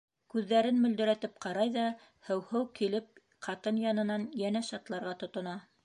[0.33, 1.83] Күҙҙәрен мөлдөрәтеп ҡарай ҙа,
[2.29, 5.61] «һеү-һеү» килеп ҡатын янынан йәнәш атларға тотона.